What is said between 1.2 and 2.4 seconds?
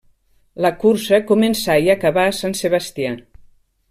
començà i acabà a